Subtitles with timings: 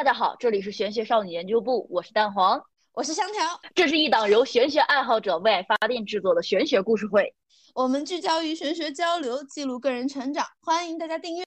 [0.00, 2.58] 大家好，这里是玄学少女研究部，我是蛋黄，
[2.94, 3.60] 我是香条。
[3.74, 7.34] 这是一档由玄学爱好者为爱发电制作的玄学故事会，
[7.74, 11.44] 我们聚焦于玄学交流，记录个人成长，欢迎大家订阅。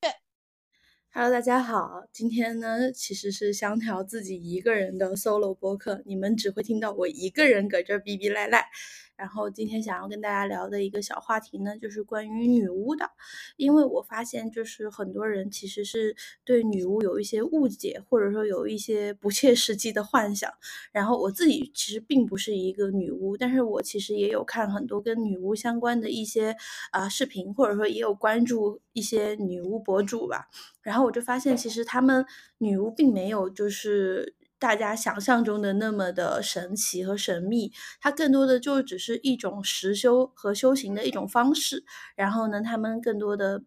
[1.11, 8.69] Hello，大家好，今天呢其实是香条自己一个人的 solo 播客，你们只会听到我一个人搁这逼逼赖赖。
[9.15, 13.09] 然后今天想要跟大家聊的一个小话题呢，就是关于女巫的，
[13.57, 20.51] 因为我发现就是很多人其实是对女巫有一些误解，或者说有一些不切实际的幻想。
[20.91, 26.55] 然后我自己其实并不是一个女巫，但是我其实也有看很多跟女巫相关的一些
[26.91, 30.47] 啊视频，或者说也有关注一些女巫博主吧。
[30.81, 32.25] 然后我就发现，其实他们
[32.57, 34.35] 女巫并没有就是。
[34.63, 41.83] 大家想象中的那么的神奇和神秘，它更多的就只是一种实修和修行的一种方式。
[42.15, 43.61] 然后呢，他们更多的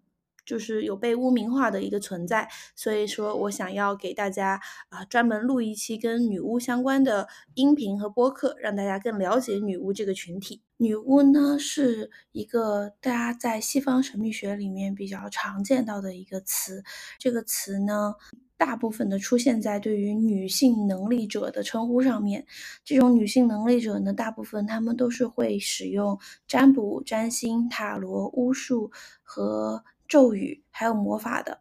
[0.47, 2.49] 就是有被污名化的一个存在。
[2.75, 10.63] 所以说我想要给大家啊专门录一期跟女巫相关的音频和播客，让大家更了解女巫这个群体。
[10.79, 16.83] 女巫呢是一个大家在西方神秘学里面比较常见到的一个词，
[17.19, 18.15] 这个词呢。
[18.59, 22.47] 大部分的出现在对于女性能力者的称呼上面，
[22.87, 26.19] 这种女性能力者呢，大部分他们都是会使用
[26.49, 28.91] 占卜、占星、塔罗、巫术
[29.23, 31.61] 和咒语，还有魔法的。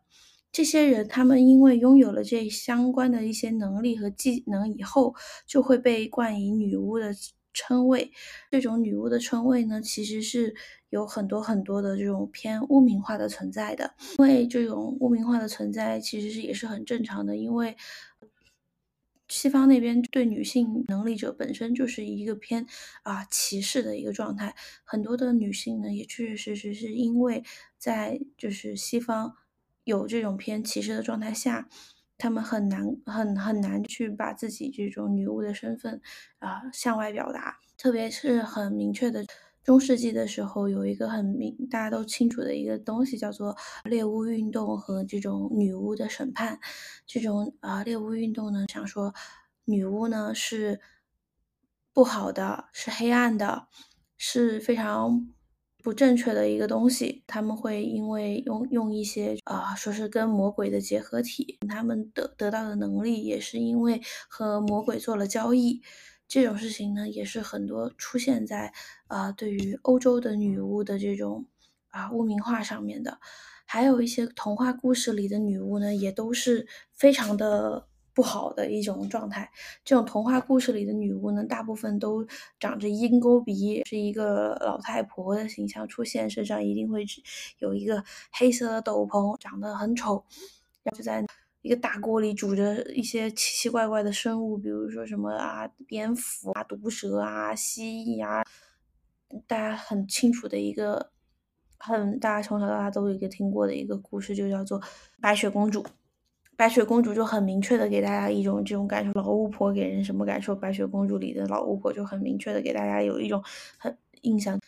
[0.52, 5.16] 这些人，他们因为拥有了这相关的一些能力和技能以后，
[5.46, 7.14] 就会被冠以女巫的。
[7.58, 8.12] 称谓，
[8.52, 10.54] 这种女巫的称谓呢，其实是
[10.90, 13.96] 有很多很多的这种偏污名化的存在的。
[14.20, 17.38] 因为这种污名化的存在，其实是也是很正常的。
[17.38, 17.78] 因为
[19.28, 22.66] 西方那边对女性能力者本身就是一个偏
[23.04, 27.44] 啊歧视的一个状态，很多的女性呢，也确确实实是因为
[27.78, 29.34] 在就是西方
[29.84, 31.68] 有这种偏歧视的状态下。
[32.18, 36.00] 他们很难很很难去把自己这种女巫的身份
[36.40, 39.26] 啊向外表达，特别是很明确的
[39.66, 46.60] 中世纪的时候，有一个很明大家都清楚的一个东西叫做猎巫运动和这种女巫的审判。
[47.08, 49.14] 这种啊猎巫运动呢，想说
[49.66, 50.80] 女巫呢是
[51.92, 53.68] 不好的，是黑暗的，
[54.16, 55.28] 是非常。
[55.84, 65.84] 不正确的一个东西，他们会因为用用一些啊，说是跟魔鬼的结合体，他们得得到的能力也是因为和魔鬼做了交易，
[66.28, 68.74] 这种事情呢，也是很多出现在
[69.08, 71.46] 啊，对于欧洲的女巫的这种
[71.90, 73.20] 啊污名化上面的，
[73.66, 77.88] 还有一些童话故事里的女巫呢，也都是非常的。
[78.16, 79.52] 不好的一种状态。
[79.84, 82.26] 这种童话故事里的女巫呢，大部分都
[82.62, 87.06] 长着鹰钩鼻，是一个老太婆的形象出现，身上一定会
[87.60, 90.24] 有一个黑色的斗篷，长得很丑，
[90.82, 91.26] 然后就在
[91.66, 98.46] 一个大锅里煮着一些奇奇怪怪的生物，比如说什么啊，蝙蝠啊，毒蛇啊，蜥蜴啊，
[99.48, 101.10] 大家很清楚的一个，
[101.80, 104.80] 很大家从小到大都有一个听过的一个故事，就叫做
[105.20, 105.84] 白雪公主。
[106.56, 110.56] 白雪公主就很明确的给大家一种这种感受，老巫婆给人什么感受？
[110.56, 113.44] 白雪公主里的老巫婆就很明确的给大家有一种
[113.80, 114.62] 很印象。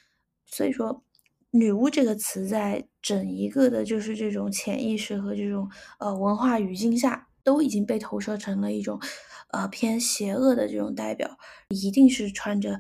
[0.48, 1.04] 所以说，
[1.52, 5.70] 女巫这个词在整一个的就是这种潜意识和这种
[6.00, 9.00] 呃文化语境下，都已经被投射成了一种
[9.52, 11.38] 呃偏邪恶的这种代表，
[11.70, 12.78] 一定是穿着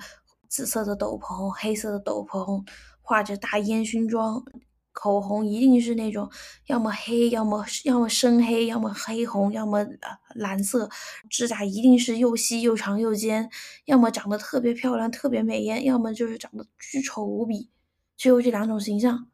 [0.47, 2.65] 紫色的斗篷、黑色的斗篷，
[3.01, 4.43] 画着大烟熏妆。
[4.91, 6.27] 口红一定是那种
[6.65, 9.85] 要么黑，要么要么深黑，要么黑红，要么
[10.33, 10.89] 蓝色。
[11.29, 13.47] 指甲一定是又细又长又尖，
[13.85, 17.69] 要么长得特别漂亮、特别美艳，要么就是长得巨丑无比。
[18.17, 19.29] 只有这两种形象。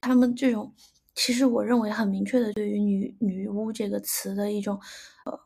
[0.00, 0.72] 他们这种，
[1.14, 4.78] 其实我认为很明确的对于女女巫这个词的一种
[5.24, 5.40] 呃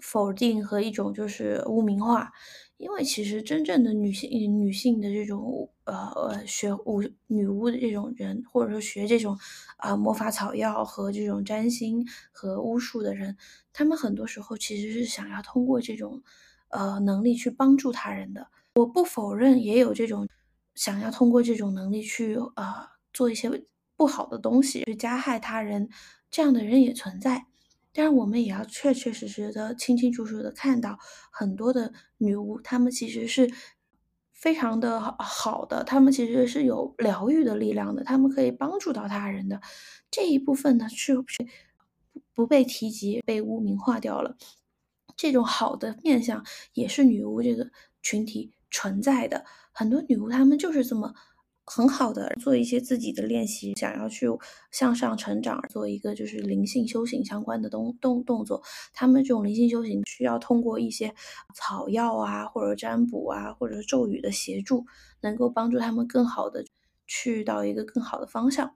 [0.00, 2.32] 否定和一种就是污名化。
[2.78, 4.30] 因为其实真正的女性
[4.60, 9.38] 女性的这种呃呃学巫女巫的这种人，或者说学这种
[9.78, 13.34] 啊魔法草药和这种占星和巫术的人，
[13.72, 16.22] 他们很多时候其实是想要通过这种
[16.68, 18.46] 呃能力去帮助他人的。
[18.74, 20.28] 我不否认也有这种
[20.76, 23.50] 想要通过这种能力去啊做一些
[23.96, 25.88] 不好的东西，去加害他人，
[26.30, 27.46] 这样的人也存在。
[27.92, 30.98] 但是我们也要确确实实的、清清楚楚的看到，
[31.32, 33.50] 很多的女巫，她们其实是
[34.32, 39.62] 非常的好的，她们其实是有疗愈的力量的，她们可以帮助到他人的
[40.10, 41.46] 这一部分呢，是不是
[42.34, 44.36] 不被提及、被污名化掉了？
[45.16, 46.44] 这种好的面相
[46.74, 47.70] 也是女巫这个
[48.02, 49.46] 群体存在的，
[49.78, 51.12] 很多女巫她们就是这么
[51.66, 54.26] 很好的做一些自己的练习，想要去
[54.70, 58.62] 向上成长，做一个就是灵性修行相关的动动动作。
[58.94, 61.14] 他们这种灵性修行需要通过一些
[61.54, 64.86] 草药啊，或者占卜啊，或者咒语的协助，
[65.20, 66.64] 能够帮助他们更好的
[67.06, 68.74] 去到一个更好的方向。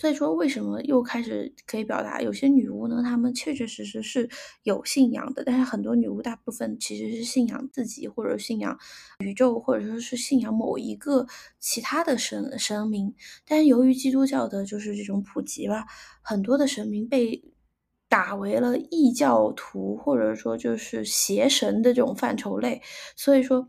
[0.00, 3.02] 所以说，为什么又开始可以表达有些女巫呢？
[3.02, 4.26] 她们确确实实是
[4.62, 8.78] 有信仰的，但是很多女巫大部分其实是信仰自己，或者信仰
[9.18, 11.26] 宇宙，或者说是信仰某一个
[11.58, 13.14] 其他的神神明。
[13.46, 15.84] 但是由于基督教的就是这种普及吧，
[16.22, 17.44] 很多的神明被
[18.08, 22.80] 打为了异教徒，或者说就是邪神的这种范畴类，
[23.16, 23.68] 所以说。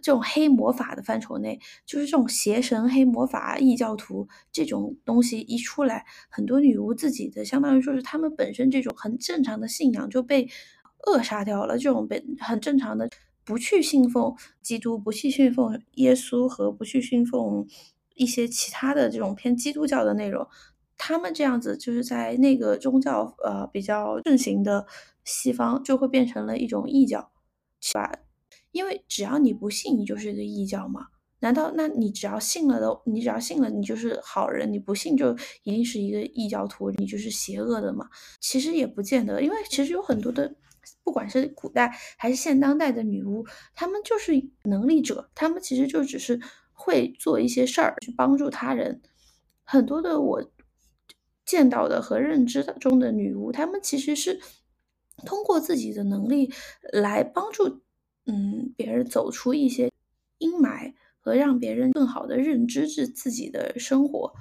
[0.00, 10.48] 这种黑魔法的范畴内，就是这种邪神、黑魔法、异教徒这种东西一出来，很多女巫自己的，相当于说是他们本身这种很正常的信仰就被
[11.06, 11.76] 扼杀掉了。
[11.76, 13.10] 这种本很正常的，
[13.44, 17.66] 不去信奉基督，不去信奉耶稣和不去信奉
[18.14, 20.46] 一些其他的这种偏基督教的内容，
[20.96, 24.86] 他们这样子就是在那个宗教呃比较盛行的
[25.24, 27.30] 西方，就会变成了一种异教，
[27.92, 28.27] 把。
[28.72, 31.06] 因为只要你不信，你就是一个异教嘛？
[31.40, 34.72] 难道那你只要信了的，你只要信了，你就是好人？
[34.72, 35.32] 你不信就
[35.62, 38.08] 一定是一个异教徒，你就是邪恶的嘛？
[38.40, 40.52] 其实也不见得，因为其实有很多的，
[41.04, 44.32] 不管是古代还是现当代的女巫，她们就是
[44.64, 46.40] 能力者，她们其实就只是
[46.72, 49.00] 会做一些事儿去帮助他人。
[49.62, 50.50] 很多的我
[51.44, 54.40] 见到的和认知中的女巫，她们其实是
[55.24, 56.52] 通过自己的能力
[56.92, 57.80] 来帮助。
[58.30, 59.90] 嗯，别人走出一些
[60.36, 64.32] 阴霾和让别人更好的认知自自己的生活。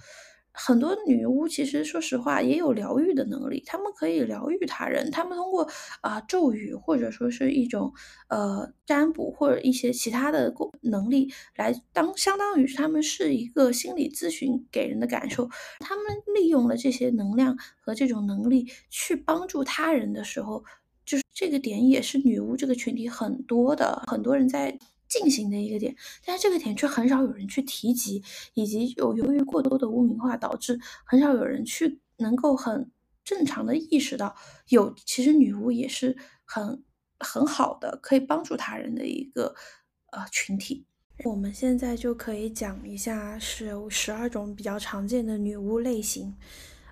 [0.60, 5.12] 很多女巫其实说实话也有疗愈的能力，她们可以疗愈他人。
[5.12, 5.70] 她们通过
[6.02, 7.94] 啊咒语或者说是一种
[8.28, 10.52] 呃占卜或者一些其他的
[10.82, 15.48] 能力来当相当于他们是一个心理咨询给人的感受。
[15.80, 16.06] 他们
[16.36, 20.66] 利用了这些能量和这种能力去帮助他人的时候。
[21.08, 24.78] 就是这个点也是女巫这个群体很多的很多人在
[25.08, 25.96] 进行的一个点，
[26.26, 28.22] 但是这个点却很少有人去提及，
[28.54, 32.92] 以及有由于过多的污名化导致很少有人去能够很
[33.24, 34.36] 正常的意识到，
[34.68, 36.84] 有其实女巫也是很
[37.20, 39.56] 很好的可以帮助他人的一个
[40.12, 40.86] 呃群体。
[41.24, 46.36] 我们现在就可以讲一下是有十二种比较常见的女巫类型。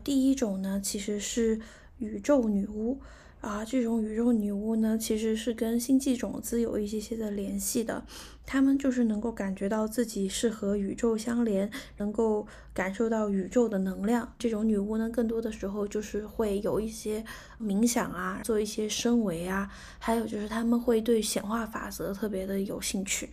[0.05, 1.59] 第一种呢，其实是
[1.97, 3.01] 宇宙女巫。
[3.45, 8.03] 啊，这种宇宙女巫呢，其实是跟星际种子有一些些的联系的。
[8.43, 14.33] 她们就是能够感觉到自己是和宇宙相连，能够感受到宇宙的能量。
[14.39, 17.23] 这种女巫呢，更多的时候就是会有一些
[17.61, 23.29] 冥想啊，做一些升维啊，还有就是他们会对显化法则特别的有兴趣，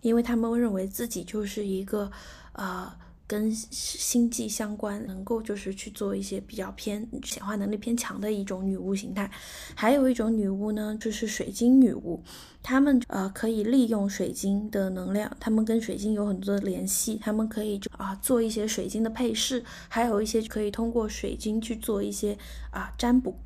[0.00, 2.08] 因为他们认为自己就是一个，
[2.52, 2.92] 呃。
[3.26, 9.30] 跟星际相关，能够就是去做一些比较偏显化能力偏强的一种女巫形态。
[9.74, 12.22] 还有一种女巫呢，就是水晶女巫，
[12.62, 22.38] 她们呃可以利用水晶的能量，她们跟水晶有很多的联系，她们可以啊做一些水晶的配饰，还有一些可以通过水晶去做一些
[22.70, 23.36] 啊占卜。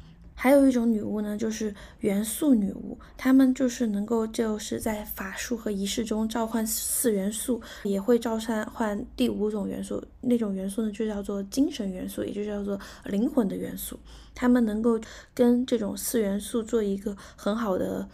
[0.42, 8.38] 还有一种女巫呢，就是元素女巫，她们就是能够就是在法术和仪式中召唤四元素，也会召
[8.72, 14.00] 唤第五种元素，那种元素呢就叫做精神元素，也就叫做灵魂的元素。
[14.34, 14.98] 她们能够
[15.34, 18.08] 跟这种四元素做一个很好的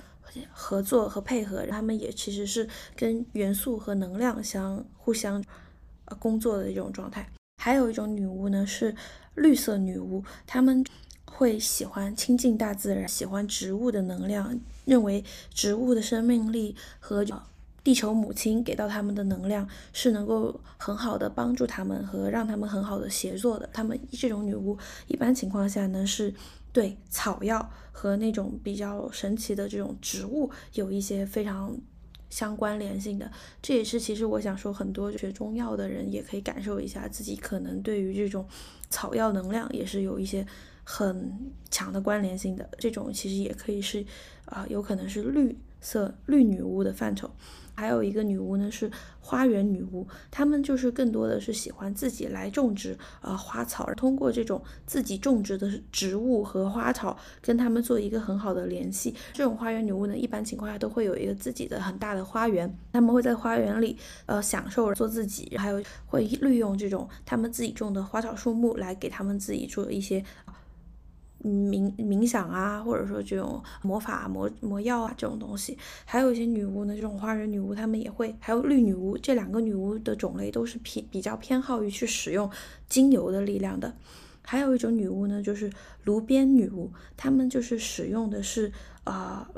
[0.50, 5.40] 合作和配合，她们也其实是跟元素和能量相互相
[6.06, 7.30] 呃工作的一种状态。
[7.62, 8.92] 还有一种女巫呢是
[9.36, 10.84] 绿色女巫，她们。
[11.36, 17.26] 会喜欢亲近大自然，喜欢植物的能量，认为植物的生命力和
[17.84, 23.68] 地球母亲给到他们的能量是能够很好的帮助他们和让他们很好的协作的。
[23.70, 24.78] 他们这种女巫
[25.08, 26.32] 一般情况下呢，是
[26.72, 31.76] 对草药和那种比较神奇的这种植物有一些非常
[32.30, 33.30] 相关联性的。
[33.60, 38.48] 这也是其实我想说，很多学中药的人也可以感受一下自己可能对于这种
[38.88, 40.46] 草药能量也是有一些。
[40.88, 44.06] 很强的关联性的这种，其实也可以是，
[44.44, 47.28] 啊，有可能是绿色绿女巫的范畴。
[47.78, 48.90] 还有一个女巫呢是
[49.20, 59.14] 花园女巫，她们就是更多的是喜欢自己来种植啊花草，而通过这种自己种植的植物和花草跟他们做一个很好的联系。
[59.34, 70.24] 这种花园女巫呢，一般情况下都会有一个自己的很大的花园，她们会在花园里呃享受做自己，还有会利用这种她们自己种的花草树木来给他们自己做一些。
[71.44, 82.50] 冥冥想啊，或者说这种魔法魔魔药啊这种东西，还有一些女巫呢，这种花人女巫，她们也会，还有绿女巫，这两个女巫的种类都是偏比较偏好于去使用
[82.88, 83.94] 精油的力量的。
[84.42, 85.70] 还有一种女巫呢，就是
[86.04, 88.72] 炉边女巫，她们就是使用的是
[89.04, 89.48] 啊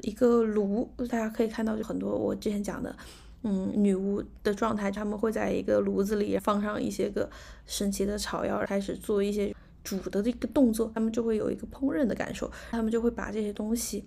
[0.00, 2.94] 一个炉，大家可以看到就很多我之前讲的，
[3.42, 7.28] 嗯，女巫的状态，她们会在一个炉子里放上一些个
[7.66, 9.54] 神奇的草药，开始做一些。
[9.88, 14.04] 煮的这个动作，他们就会有一个烹饪的感受，他们就会把这些东西，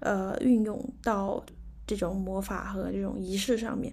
[0.00, 1.44] 呃，运用到
[1.86, 3.92] 这种魔法和这种仪式上面。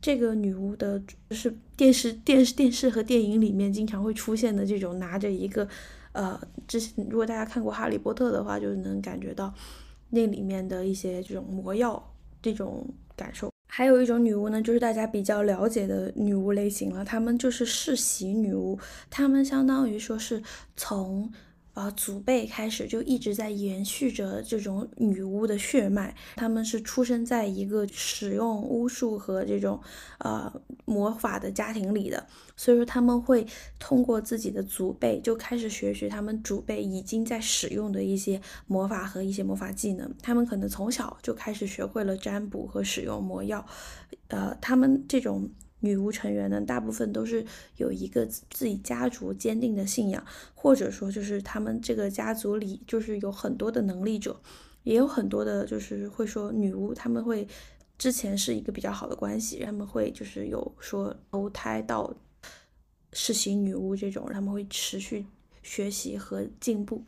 [0.00, 5.68] 这个女巫的，是电视、电视、电视和电影里面经常会出现的这种拿着一个，
[6.12, 9.54] 呃，之前如果大家看过《哈利波特》的话，就能感觉到
[10.10, 13.48] 那里面的一些这种魔药这种感受。
[13.76, 18.78] 还有一种女巫呢，就是大家比较了解的女巫类型了，她们就是世袭女巫，
[19.10, 20.42] 她们相当于说是
[20.74, 21.30] 从。
[21.76, 29.78] 啊，祖辈开始就一直在延续着这种女巫的血脉，他们是出生在一个使用巫术和这种
[30.20, 30.50] 呃
[30.86, 33.46] 魔法的家庭里的，所以说他们会
[33.78, 43.62] 通过自己的祖辈就开始学习他们祖辈已经在使用的一些魔法和一些魔法技能，他们可能从小就开始学会了占卜和使用魔药，
[44.28, 45.50] 呃，他们这种。
[45.80, 47.44] 女巫成员呢，大部分都是
[47.76, 54.40] 有一个自己家族坚定的信仰，或者说就是他们这个家族里就是有很多的能力者，
[54.84, 57.46] 也有很多的，就是会说女巫，他们会
[57.98, 62.14] 之前是一个比较好的关系，他们会就是有说投胎到
[63.12, 65.26] 世袭女巫这种，他们会持续
[65.62, 67.04] 学习和进步。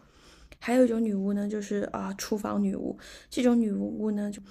[0.60, 2.98] 还有一种女巫呢，就是啊厨房女巫，
[3.30, 4.42] 这种女巫呢就。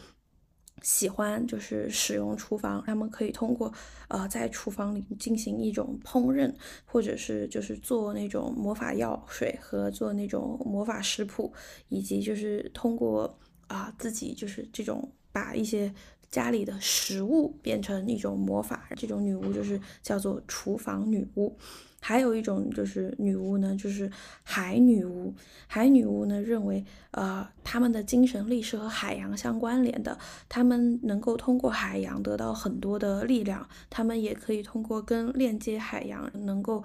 [0.81, 3.73] 喜欢就是使用厨房，他们可以通过
[4.07, 6.53] 呃在厨房里进行一种烹饪，
[6.85, 11.51] 或者是就是做那种魔法药水和做那种魔法食谱，
[11.89, 15.93] 以及就是通过啊自己就是这种把一些
[16.29, 21.57] 家里的食物变成一种魔法，这种女巫就是叫做厨房女巫。
[22.07, 24.09] 还有一种就是女巫呢，就是
[24.41, 25.33] 海女巫。
[25.67, 36.81] 海女巫呢认为，呃，他们的精神力是和海洋相关联的，他们能够通过海洋得到很多的力量，他们也可以通过跟链接海洋，能够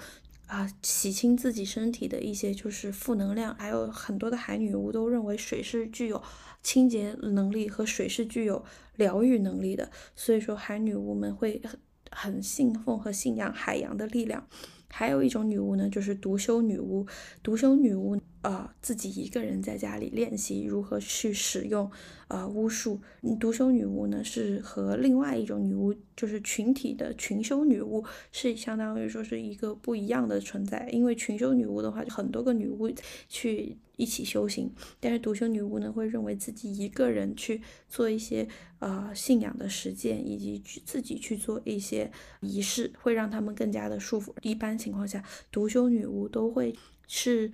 [0.49, 3.55] 啊洗清自己身体的一些就是负能量。
[3.55, 6.21] 还有很多的海女巫都认为水是具有
[6.65, 8.65] 清洁能力和水是具有
[8.97, 11.79] 疗愈能力的，所以说海女巫们会很
[12.11, 14.49] 很信奉和信仰海洋的力量。
[14.93, 17.07] 还有一种女巫呢，就是独修女巫。
[17.43, 21.91] 独修女巫，呃，自己一个人在家里练习如何去使用，
[22.29, 23.01] 呃，巫术。
[23.41, 30.89] 独修女巫呢，是和另外一种女巫，就是群体的群修女巫，是相当于说是一个不一样的存在。
[30.91, 32.91] 因为群修女巫的话，就很多个女巫
[33.29, 33.79] 去。
[33.99, 38.49] 一起修行，但是独修女巫呢会认为自己一个人去做一些
[38.81, 44.35] 呃信仰的实践，以及去自己去做一些仪式，会让他们更加的舒服。
[44.43, 45.23] 一般情况下，
[45.53, 46.75] 独修女巫都会
[47.07, 47.53] 是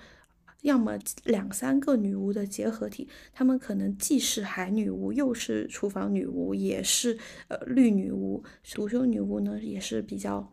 [0.63, 8.43] 要么两三个女巫的结合体，她们可能既是海女巫，又是厨房女巫，也是呃绿女巫。
[8.75, 10.53] 独修女巫呢也是比较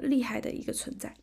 [0.00, 1.14] 厉害的一个存在。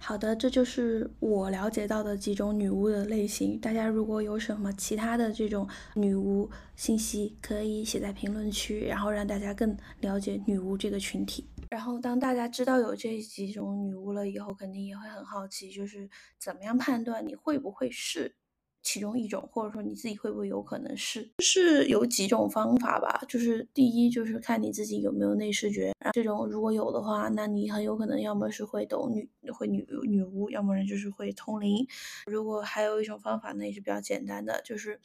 [0.00, 3.58] 好的，这就是我了解到的几种女巫的类型。
[3.58, 11.44] 大家如果有什么其他的这种女巫信息，可以写在评论区，然后让大家更了解女巫这个群体。
[11.70, 16.08] 然后当大家知道有这几种女巫了以后，肯定也会很好奇，就是
[16.38, 18.36] 怎么样判断你会不会是。
[18.80, 23.22] 其中一种，或者说你自己会不会有可能是，是有几种方法吧。
[23.28, 31.86] 就是第一，就是看你自己有没有内视觉，这种如果有的话，那你很有可能要么是会懂女，会女女巫，要么人就是会通灵。
[32.26, 35.00] 如果还有一种方法呢，也是比较简单的，就是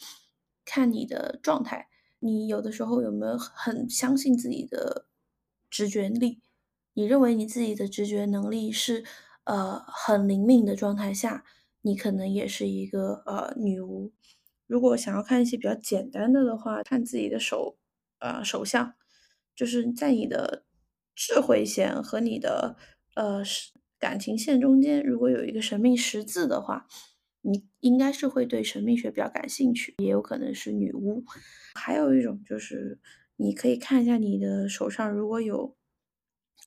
[0.64, 1.90] 看你的状态，
[2.20, 5.08] 你有的时候有没有很相信自己的
[5.70, 6.40] 直觉力，
[6.94, 9.04] 你认为你自己的直觉能力是
[9.44, 11.44] 呃很灵敏的状态下。
[11.86, 14.14] 你可能也是一个呃女巫。
[14.68, 17.78] 如果想要看一些比较简单的的话，看自己的手，
[18.20, 18.94] 呃手相，
[19.54, 20.64] 就是在你的
[21.14, 22.78] 智慧线和你的
[23.18, 23.44] 呃
[24.00, 26.88] 感情线中间，如果有一个神秘十字的话，
[27.42, 31.26] 你应该是会对神秘学比较感兴趣，也有可能是女巫。
[31.76, 32.98] 还有一种就是
[33.36, 35.76] 你可以看一下你的手上如果有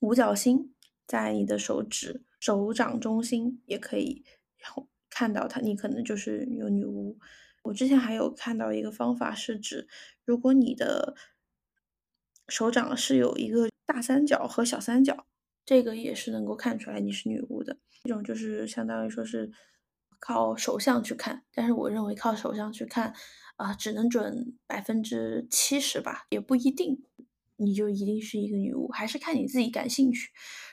[0.00, 0.72] 五角星
[1.06, 4.24] 在你的手指手掌中心，也可以
[4.58, 4.88] 然后。
[5.08, 7.18] 看到它，你可能就是有女巫。
[7.62, 9.88] 我之前还有看到一个方法，是指
[10.26, 11.14] 如果你的
[12.48, 15.26] 手掌是有一个大三角和小三角，
[15.64, 17.78] 这个也是能够看出来你是女巫的。
[18.02, 19.50] 这种就是相当于说是
[20.18, 23.14] 靠手相去看，但是我认为靠手相去看，
[23.56, 27.02] 啊，只能准百分之七十吧，也不一定，
[27.56, 30.30] 你就一定是一个女巫，还是看你自己感兴趣。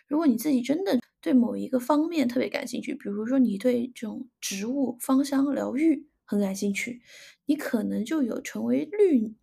[0.08, 7.02] 如果你自己真的对某一个方面特别感兴趣，比如说你对这种植物芳香疗愈很感兴趣，
[7.46, 9.36] 你可能就有成为绿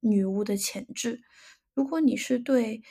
[0.00, 1.22] 女巫的潜质。
[1.74, 2.82] 如果你是对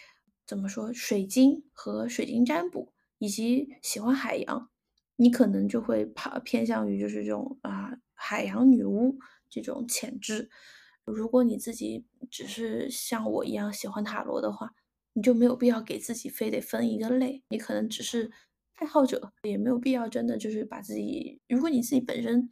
[0.46, 4.70] 怎么说水晶和水晶占卜，以及喜欢海洋。
[5.18, 9.18] 你可能就会怕偏向于就是这种啊海洋女巫
[9.50, 10.50] 这种潜质。
[11.06, 14.74] 如果你自己只是像我一样喜欢塔罗的话，
[15.14, 17.44] 你就没有必要给自己非得分一个类。
[17.50, 18.32] 你可能只是
[18.76, 21.40] 爱好者，也没有必要真的就是把自己。
[21.48, 22.50] 如果你自己本身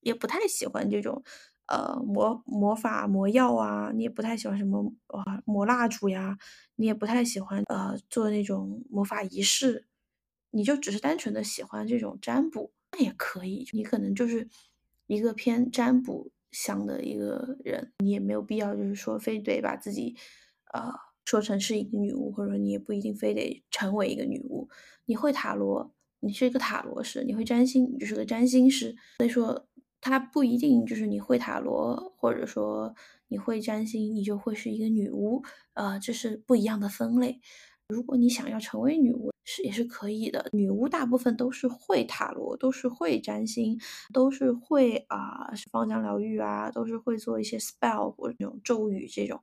[0.00, 1.22] 也不太喜欢这种
[1.66, 6.36] 呃魔魔法魔药啊，你也不太喜欢什么啊魔蜡烛呀，
[6.76, 9.86] 你也不太喜欢呃做那种魔法仪式。
[10.50, 13.66] 你就只是单纯的喜欢这种占卜，那也可以。
[13.72, 14.48] 你可能就是
[15.08, 20.14] 一个偏占卜想的一个人，你也没有必要就是说非得把自己，
[20.72, 20.92] 呃，
[21.24, 24.68] 说成是一个女巫，或者说你也不一定非得成为一个女巫。
[25.06, 28.94] 你会塔罗，你是一个塔罗师；你会占星，你就是个占星师。
[29.18, 29.66] 所以说，
[30.00, 32.94] 它不一定就是你会塔罗，或者说
[33.26, 35.42] 你会占星，你就会是一个女巫。
[35.72, 37.40] 呃，这是不一样的分类。
[37.88, 40.48] 如果你想要成为女巫，是也是可以的。
[40.52, 43.78] 女巫大部分都是会塔罗，都是会占星，
[44.12, 49.40] 都是会啊芳香疗愈啊，都是会做一些 spell 或者那种咒语这种。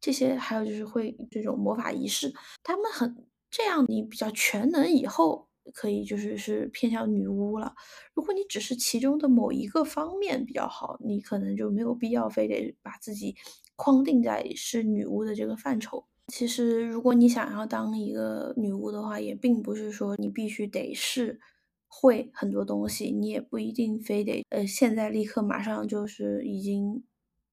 [0.00, 3.84] 这些还有就是会这种魔法仪式，他们很这样。
[3.88, 7.74] 你比较全能以后，可以就是是偏向女巫了。
[8.14, 13.34] 如果你只是其中的某一个方面比较好，你可能就没有必要非得把自己
[13.74, 16.06] 框定在是女巫的这个范畴。
[16.32, 21.40] 其实，如果你想要当一个女巫的话，也并不是说你必须得是
[21.86, 27.04] 会很多东西，你也不一定非得呃现在立刻马上就是已经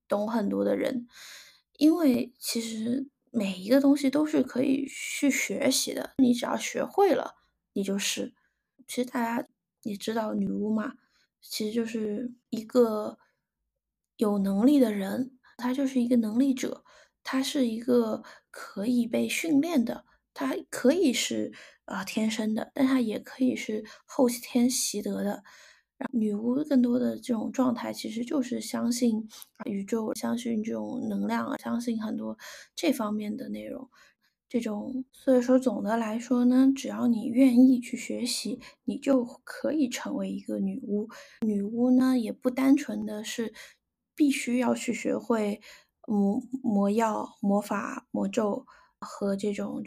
[0.08, 1.08] 懂很多的人，
[1.77, 7.36] 因为其实每一个东西都是可以去学习的，你只要学会了，
[7.74, 8.34] 你就是。
[8.88, 9.48] 其实大家
[9.84, 10.94] 也知道，女巫嘛，
[11.42, 13.18] 其实就是一个
[14.18, 16.84] 有能力的人，她就是一个能力者。
[17.24, 21.52] 它是一个可以被训练的，它可以是
[21.86, 25.43] 啊天生的，但它也可以是后天习得的。
[26.12, 29.30] 女巫更多的这种状态，其实就是相信
[29.65, 32.38] 宇宙，相信这种能量啊，相信很多
[32.76, 33.89] 这方面的内容。
[34.50, 41.08] 这种，所以说总的来说呢，只要你愿意去学习，你就可以成为一个女巫。
[41.45, 43.54] 女巫呢，也不单纯的是
[44.13, 45.62] 必须要去学会。
[46.06, 48.66] 魔魔药、魔法、魔咒
[49.00, 49.84] 和这种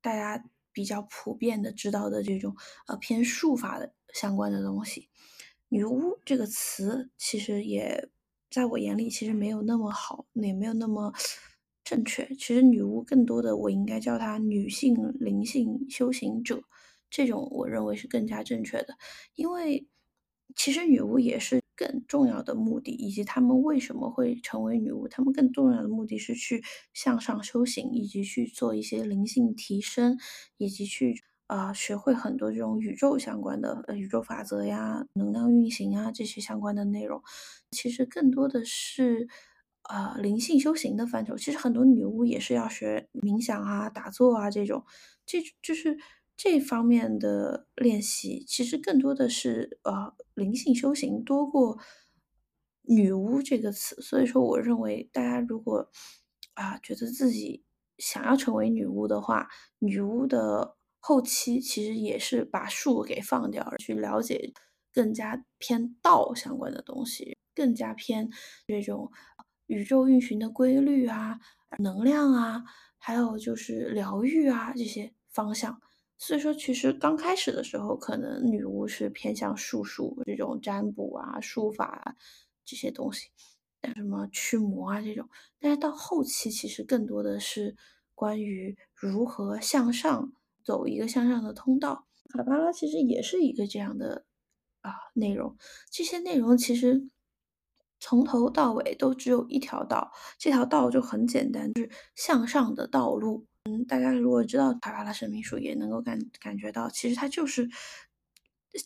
[0.00, 2.54] 大家比较普遍的知道的这种
[2.86, 5.08] 呃偏术法的相关的东西，
[5.68, 8.08] 女巫这个词其实也
[8.50, 11.12] 在我眼里其实没有那么好，也没有那么
[11.82, 12.28] 正确。
[12.36, 16.62] 其实女巫更多的我应该叫她女性灵性修行者，
[17.10, 18.96] 这种我认为是更加正确的，
[19.34, 19.88] 因为
[20.54, 21.60] 其实女巫也是。
[21.80, 26.62] 更重要的目的，以及他们为什么会成为女巫，他们更重要的目的是去
[26.92, 30.18] 向上修行，以及去做一些灵性提升，
[30.58, 37.22] 以及去啊学会很多这种宇宙相关的呃宇宙法则呀、能量运行啊这些相关的内容。
[37.70, 39.26] 其实更多的是
[39.84, 41.34] 啊灵性修行的范畴。
[41.38, 44.84] 其实很多女巫也是要学冥想啊、打坐啊这种，
[45.24, 45.96] 这就是。
[46.42, 51.78] 这方面的练习其实更多的是呃灵性修行多过
[52.80, 55.90] 女巫这个词，所以说我认为大家如果
[56.54, 57.62] 啊觉得自己
[57.98, 59.48] 想要成为女巫的话，
[59.78, 64.54] 女巫的后期其实也是把术给放掉，去了解
[64.92, 68.30] 更加偏道相关的东西，更加偏
[68.66, 69.12] 这种
[69.66, 71.38] 宇宙运行的规律啊、
[71.78, 72.64] 能量啊，
[72.96, 75.80] 还有就是疗愈啊这些方向。
[76.22, 82.14] 所以说，其实刚开始的时候，可能女巫是偏向术数这种占卜啊、术法啊
[82.62, 83.30] 这些东西，
[83.80, 85.26] 像什么驱魔啊这种。
[85.58, 87.74] 但是到后期，其实更多的是
[88.14, 92.06] 关于如何向上走一个向上的通道。
[92.28, 94.26] 卡巴拉其实也是一个这样的
[94.82, 95.56] 啊内容。
[95.90, 97.08] 这些内容其实
[97.98, 103.46] 从头到尾都只有一条道，这条道就很简单，就是向上的道路。
[103.64, 107.68] 嗯，大家如果知道卡巴拉神秘术，也能够感感觉到，其实它就是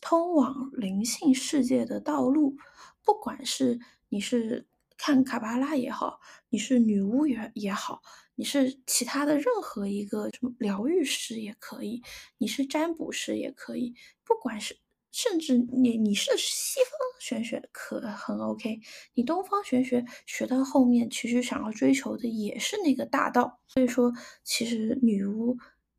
[0.00, 2.56] 通往灵性世界的道路。
[3.04, 8.02] 不管是你是看卡巴拉也好，你是女巫也也好，
[8.34, 12.02] 你是其他的任何一个什么疗愈师也可以，
[12.38, 14.76] 你是占卜师也可以，不管是
[15.16, 18.80] 甚至你你是西方玄学可很 OK，
[19.14, 23.60] 你东方玄学学到后面，其实想要追求的也是那个大道。
[23.68, 25.56] 所以说，其实女巫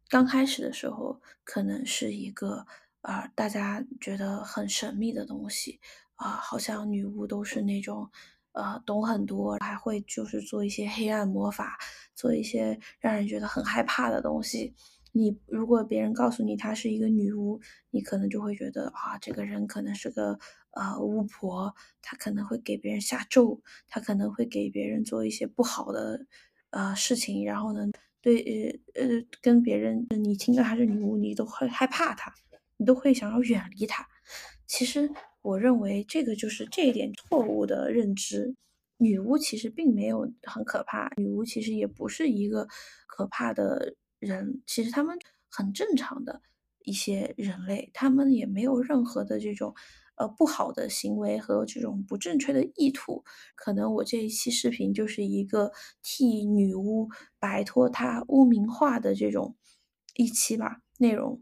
[0.09, 2.65] 刚开始的时候，可能是一个
[2.99, 5.79] 啊，大家觉得很神秘的东西
[6.15, 8.11] 啊，好像女巫都是那种
[8.51, 11.79] 呃懂很多，还会就是做一些黑暗魔法，
[12.13, 14.75] 做一些让人觉得很害怕的东西。
[15.17, 20.37] 你如果别人告诉你她是一个女巫，你可能就会觉得啊，这个人可能是个
[20.71, 26.25] 呃巫婆，她可能会给别人下咒，她可能会给别人做一些不好的
[26.71, 27.89] 呃事情，然后呢，
[28.21, 32.33] 对呃呃跟别人你听到她是女巫，你都会害怕她，
[32.75, 34.05] 你都会想要远离她。
[34.67, 35.09] 其实
[35.41, 38.53] 我认为这个就是这一点错误的认知，
[38.97, 42.67] 女巫其实并没有很可怕，女巫其实也不是一个
[43.07, 43.95] 可怕的。
[44.25, 45.17] 人其实他们
[45.49, 46.41] 很正常的
[46.83, 49.73] 一些人类，他们也没有任何的这种
[50.15, 53.23] 呃不好的行为和这种不正确的意图。
[53.55, 57.09] 可能我这一期视频就是一个替女巫
[57.39, 59.55] 摆脱她污名化的这种
[60.15, 61.41] 一期吧，内容。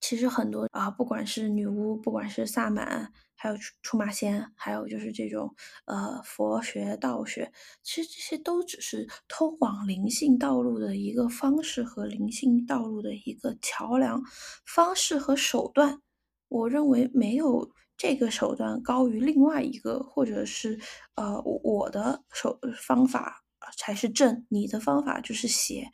[0.00, 3.12] 其实很多啊，不管是女巫，不管是萨满。
[3.44, 5.54] 还有出出马仙，还有就是这种
[5.84, 7.52] 呃佛学、道学，
[7.82, 14.22] 其实这些都只是通往灵性道路的一个方式和灵性道路的一个桥梁
[14.64, 16.00] 方式和手段。
[16.48, 20.80] 我认为没有这个手段高于另外一个，或者是
[21.16, 23.44] 呃我的手方法
[23.76, 25.90] 才是正，你的方法就是邪。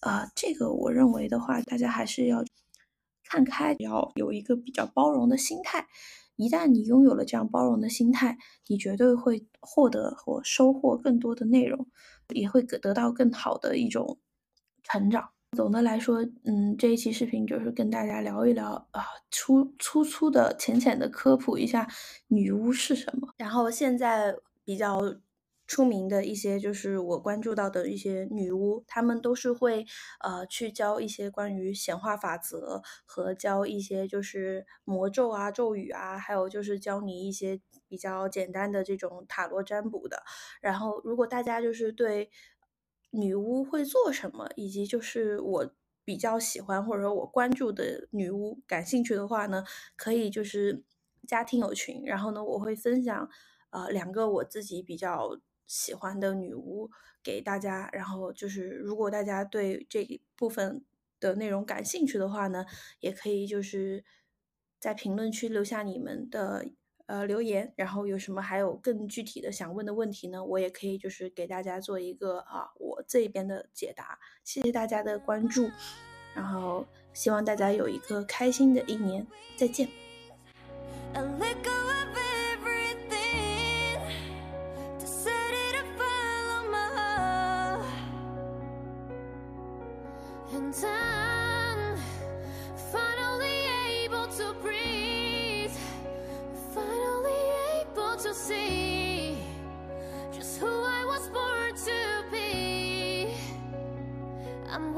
[0.00, 2.42] 啊，这个我认为的话，大家还是要
[3.24, 5.86] 看开，要有一个比较包容的心态。
[6.36, 11.86] 一旦你拥有了这样包容的心态，你绝对会获得或收获更多的内容，
[12.34, 14.18] 也会得到更好的一种
[14.82, 15.30] 成长。
[15.56, 21.88] 总的来说，嗯，这一期视频就是跟大家聊一聊啊，粗粗粗的、浅浅的科普一下
[22.28, 23.28] 女巫是什么。
[23.36, 25.00] 然后现在比较。
[25.66, 29.86] 出名的一些就是我关注到的一些女巫，她们都是会
[30.20, 40.22] 呃去教一些关于显化法则和教一些就是魔咒啊、咒语啊，还有就是教你一些比较简单的这种塔罗占卜的。
[40.60, 42.30] 然后，如果大家就是对
[43.10, 45.74] 女巫会做什么，以及就是我
[46.04, 49.64] 比较喜欢或者说我关注的女巫感兴趣的话呢，
[49.96, 50.84] 可以就是
[51.26, 53.30] 加听友群，然后呢，我会分享
[53.70, 55.40] 呃两个我自己比较。
[55.66, 56.90] 喜欢的女巫
[57.22, 60.84] 给大家，然后就是如果大家对这一部分
[61.20, 62.66] 的内容感兴趣的话呢，
[63.00, 64.04] 也可以就是
[64.78, 66.66] 在评论区留下你们的
[67.06, 74.18] 呃留言，然后有什么还有更具体的想问的问题呢，我也可以就是给大家做一个啊我这边的解答。
[74.42, 75.70] 谢谢大家的关注，
[76.34, 79.88] 然后希望大家有一个开心的一年，再见。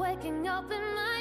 [0.07, 1.16] Waking up in my